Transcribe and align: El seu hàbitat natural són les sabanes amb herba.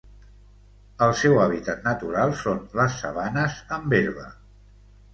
El 1.07 1.13
seu 1.19 1.35
hàbitat 1.43 1.85
natural 1.89 2.35
són 2.41 2.65
les 2.83 2.99
sabanes 3.05 3.63
amb 3.81 3.99
herba. 4.03 4.31